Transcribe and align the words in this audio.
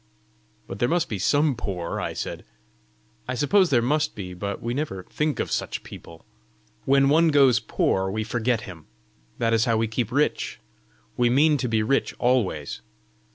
"But 0.65 0.79
there 0.79 0.89
must 0.89 1.09
be 1.09 1.19
some 1.19 1.53
poor!" 1.55 1.99
I 1.99 2.13
said. 2.13 2.43
"I 3.27 3.35
suppose 3.35 3.69
there 3.69 3.83
must 3.83 4.15
be, 4.15 4.33
but 4.33 4.59
we 4.59 4.73
never 4.73 5.03
think 5.03 5.39
of 5.39 5.51
such 5.51 5.83
people. 5.83 6.25
When 6.85 7.07
one 7.07 7.27
goes 7.27 7.59
poor, 7.59 8.09
we 8.09 8.23
forget 8.23 8.61
him. 8.61 8.87
That 9.37 9.53
is 9.53 9.65
how 9.65 9.77
we 9.77 9.87
keep 9.87 10.11
rich. 10.11 10.59
We 11.17 11.29
mean 11.29 11.55
to 11.57 11.67
be 11.67 11.83
rich 11.83 12.15
always." 12.17 12.81